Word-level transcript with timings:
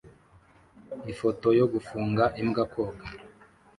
Ifoto 1.11 1.47
yo 1.59 1.65
gufunga 1.73 2.23
imbwa 2.41 2.63
koga 2.71 3.05